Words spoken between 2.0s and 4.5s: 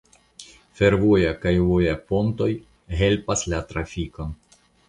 pontoj helpas la trafikon.